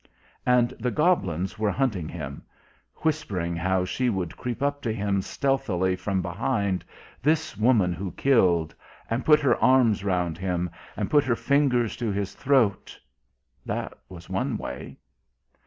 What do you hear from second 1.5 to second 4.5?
were hunting him; whispering how she would